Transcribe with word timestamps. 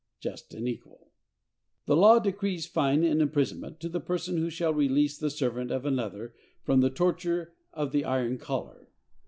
—Just 0.19 0.55
and 0.55 0.67
equal! 0.67 1.11
The 1.85 1.95
law 1.95 2.17
decrees 2.17 2.65
fine 2.65 3.03
and 3.03 3.21
imprisonment 3.21 3.79
to 3.81 3.87
the 3.87 3.99
person 3.99 4.37
who 4.37 4.49
shall 4.49 4.73
release 4.73 5.15
the 5.15 5.29
servant 5.29 5.69
of 5.69 5.85
another 5.85 6.33
from 6.63 6.81
the 6.81 6.89
torture 6.89 7.53
of 7.71 7.91
the 7.91 8.03
iron 8.03 8.39
collar. 8.39 8.87